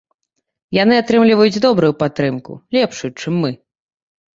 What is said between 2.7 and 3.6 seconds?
лепшую, чым мы.